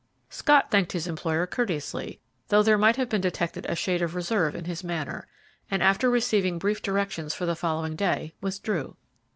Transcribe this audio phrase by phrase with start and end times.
[0.31, 4.55] Scott thanked his employer courteously, though there might have been detected a shade of reserve
[4.55, 5.27] in his manner,
[5.69, 8.97] and, after receiving brief directions for the following day, withdrew.